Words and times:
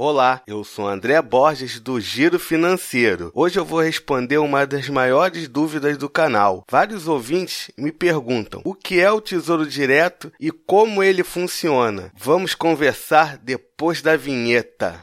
Olá, 0.00 0.42
eu 0.46 0.62
sou 0.62 0.86
André 0.86 1.20
Borges 1.20 1.80
do 1.80 2.00
Giro 2.00 2.38
Financeiro. 2.38 3.32
Hoje 3.34 3.58
eu 3.58 3.64
vou 3.64 3.80
responder 3.80 4.38
uma 4.38 4.64
das 4.64 4.88
maiores 4.88 5.48
dúvidas 5.48 5.98
do 5.98 6.08
canal. 6.08 6.62
Vários 6.70 7.08
ouvintes 7.08 7.68
me 7.76 7.90
perguntam 7.90 8.62
o 8.64 8.76
que 8.76 9.00
é 9.00 9.10
o 9.10 9.20
Tesouro 9.20 9.66
Direto 9.66 10.30
e 10.38 10.52
como 10.52 11.02
ele 11.02 11.24
funciona. 11.24 12.12
Vamos 12.16 12.54
conversar 12.54 13.38
depois 13.38 14.00
da 14.00 14.16
vinheta. 14.16 15.02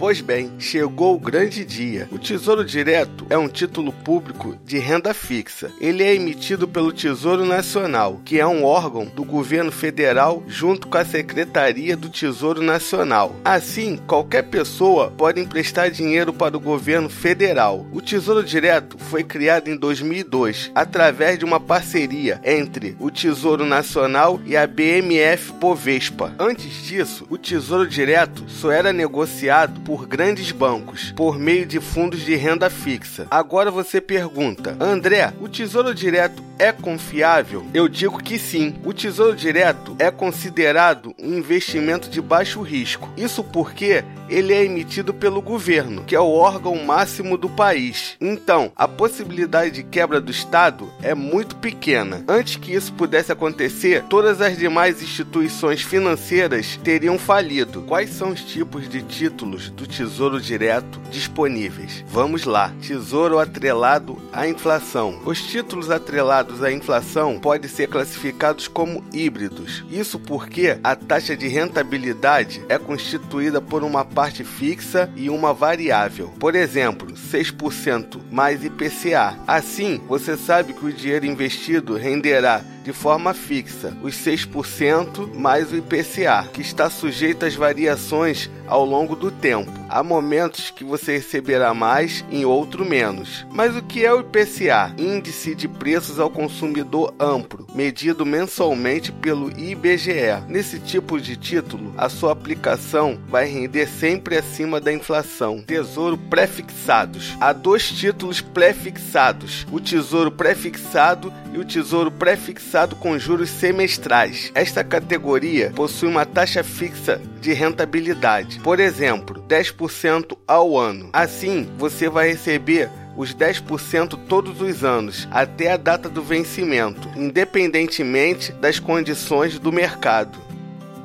Pois 0.00 0.22
bem, 0.22 0.50
chegou 0.58 1.14
o 1.14 1.20
grande 1.20 1.62
dia. 1.62 2.08
O 2.10 2.18
Tesouro 2.18 2.64
Direto 2.64 3.26
é 3.28 3.36
um 3.36 3.46
título 3.46 3.92
público 3.92 4.56
de 4.64 4.78
renda 4.78 5.12
fixa. 5.12 5.70
Ele 5.78 6.02
é 6.02 6.14
emitido 6.14 6.66
pelo 6.66 6.90
Tesouro 6.90 7.44
Nacional, 7.44 8.18
que 8.24 8.40
é 8.40 8.46
um 8.46 8.64
órgão 8.64 9.04
do 9.04 9.22
governo 9.22 9.70
federal 9.70 10.42
junto 10.46 10.88
com 10.88 10.96
a 10.96 11.04
Secretaria 11.04 11.98
do 11.98 12.08
Tesouro 12.08 12.62
Nacional. 12.62 13.36
Assim, 13.44 13.98
qualquer 14.06 14.44
pessoa 14.44 15.10
pode 15.10 15.38
emprestar 15.38 15.90
dinheiro 15.90 16.32
para 16.32 16.56
o 16.56 16.60
governo 16.60 17.10
federal. 17.10 17.86
O 17.92 18.00
Tesouro 18.00 18.42
Direto 18.42 18.96
foi 18.98 19.22
criado 19.22 19.68
em 19.68 19.76
2002 19.76 20.70
através 20.74 21.38
de 21.38 21.44
uma 21.44 21.60
parceria 21.60 22.40
entre 22.42 22.96
o 22.98 23.10
Tesouro 23.10 23.66
Nacional 23.66 24.40
e 24.46 24.56
a 24.56 24.66
BMF 24.66 25.52
Povespa. 25.60 26.34
Antes 26.38 26.84
disso, 26.84 27.26
o 27.28 27.36
Tesouro 27.36 27.86
Direto 27.86 28.44
só 28.48 28.72
era 28.72 28.94
negociado 28.94 29.89
por 29.90 30.06
grandes 30.06 30.52
bancos 30.52 31.12
por 31.16 31.36
meio 31.36 31.66
de 31.66 31.80
fundos 31.80 32.20
de 32.20 32.36
renda 32.36 32.70
fixa. 32.70 33.26
Agora 33.28 33.72
você 33.72 34.00
pergunta, 34.00 34.76
André, 34.78 35.32
o 35.40 35.48
Tesouro 35.48 35.92
Direto 35.92 36.44
é 36.60 36.70
confiável? 36.70 37.66
Eu 37.74 37.88
digo 37.88 38.22
que 38.22 38.38
sim. 38.38 38.74
O 38.84 38.92
Tesouro 38.92 39.34
Direto 39.34 39.96
é 39.98 40.10
considerado 40.10 41.14
um 41.18 41.38
investimento 41.38 42.08
de 42.08 42.20
baixo 42.20 42.60
risco. 42.60 43.08
Isso 43.16 43.42
porque 43.42 44.04
ele 44.28 44.52
é 44.52 44.64
emitido 44.64 45.12
pelo 45.12 45.40
governo, 45.40 46.04
que 46.04 46.14
é 46.14 46.20
o 46.20 46.30
órgão 46.30 46.76
máximo 46.84 47.38
do 47.38 47.48
país. 47.48 48.16
Então, 48.20 48.70
a 48.76 48.86
possibilidade 48.86 49.70
de 49.70 49.82
quebra 49.82 50.20
do 50.20 50.30
Estado 50.30 50.92
é 51.02 51.14
muito 51.14 51.56
pequena. 51.56 52.22
Antes 52.28 52.56
que 52.56 52.74
isso 52.74 52.92
pudesse 52.92 53.32
acontecer, 53.32 54.04
todas 54.04 54.40
as 54.42 54.56
demais 54.56 55.02
instituições 55.02 55.80
financeiras 55.80 56.78
teriam 56.84 57.18
falido. 57.18 57.82
Quais 57.82 58.10
são 58.10 58.28
os 58.28 58.44
tipos 58.44 58.86
de 58.88 59.02
títulos 59.02 59.70
do 59.80 59.86
Tesouro 59.86 60.38
Direto 60.38 61.00
disponíveis. 61.10 62.04
Vamos 62.06 62.44
lá. 62.44 62.70
Tesouro 62.82 63.38
atrelado 63.38 64.20
à 64.30 64.46
inflação. 64.46 65.22
Os 65.24 65.42
títulos 65.42 65.90
atrelados 65.90 66.62
à 66.62 66.70
inflação 66.70 67.40
podem 67.40 67.68
ser 67.68 67.88
classificados 67.88 68.68
como 68.68 69.02
híbridos. 69.10 69.82
Isso 69.90 70.18
porque 70.18 70.78
a 70.84 70.94
taxa 70.94 71.34
de 71.34 71.48
rentabilidade 71.48 72.62
é 72.68 72.78
constituída 72.78 73.62
por 73.62 73.82
uma 73.82 74.04
parte 74.04 74.44
fixa 74.44 75.10
e 75.16 75.30
uma 75.30 75.54
variável. 75.54 76.28
Por 76.38 76.54
exemplo, 76.54 77.14
6% 77.14 78.20
mais 78.30 78.62
IPCA. 78.62 79.38
Assim, 79.46 79.98
você 80.06 80.36
sabe 80.36 80.74
que 80.74 80.84
o 80.84 80.92
dinheiro 80.92 81.24
investido 81.24 81.96
renderá 81.96 82.62
de 82.82 82.92
forma 82.92 83.34
fixa, 83.34 83.96
os 84.02 84.14
6% 84.14 85.34
mais 85.34 85.72
o 85.72 85.76
IPCA, 85.76 86.48
que 86.52 86.62
está 86.62 86.88
sujeito 86.88 87.44
às 87.44 87.54
variações 87.54 88.50
ao 88.66 88.84
longo 88.84 89.16
do 89.16 89.30
tempo. 89.30 89.70
Há 89.88 90.02
momentos 90.02 90.70
que 90.70 90.84
você 90.84 91.12
receberá 91.12 91.74
mais, 91.74 92.24
em 92.30 92.44
outro 92.44 92.84
menos. 92.84 93.44
Mas 93.50 93.76
o 93.76 93.82
que 93.82 94.04
é 94.04 94.14
o 94.14 94.20
IPCA? 94.20 94.94
Índice 94.96 95.54
de 95.54 95.66
Preços 95.66 96.20
ao 96.20 96.30
Consumidor 96.30 97.12
Amplo, 97.18 97.66
medido 97.74 98.24
mensalmente 98.24 99.10
pelo 99.10 99.50
IBGE. 99.58 100.44
Nesse 100.48 100.78
tipo 100.78 101.20
de 101.20 101.36
título, 101.36 101.92
a 101.98 102.08
sua 102.08 102.32
aplicação 102.32 103.18
vai 103.28 103.46
render 103.46 103.88
sempre 103.88 104.36
acima 104.36 104.80
da 104.80 104.92
inflação. 104.92 105.62
Tesouro 105.62 106.16
prefixados. 106.16 107.36
Há 107.40 107.52
dois 107.52 107.90
títulos 107.90 108.40
prefixados: 108.40 109.66
o 109.72 109.80
Tesouro 109.80 110.30
prefixado 110.30 111.32
e 111.52 111.58
o 111.58 111.64
Tesouro 111.64 112.10
prefixado 112.10 112.69
com 112.96 113.18
juros 113.18 113.50
semestrais. 113.50 114.52
Esta 114.54 114.84
categoria 114.84 115.72
possui 115.74 116.08
uma 116.08 116.24
taxa 116.24 116.62
fixa 116.62 117.20
de 117.40 117.52
rentabilidade, 117.52 118.60
por 118.60 118.78
exemplo, 118.78 119.42
10% 119.48 120.36
ao 120.46 120.78
ano. 120.78 121.10
Assim, 121.12 121.68
você 121.76 122.08
vai 122.08 122.28
receber 122.28 122.88
os 123.16 123.34
10% 123.34 124.18
todos 124.28 124.60
os 124.60 124.84
anos, 124.84 125.28
até 125.30 125.72
a 125.72 125.76
data 125.76 126.08
do 126.08 126.22
vencimento, 126.22 127.08
independentemente 127.16 128.52
das 128.52 128.78
condições 128.78 129.58
do 129.58 129.72
mercado. 129.72 130.38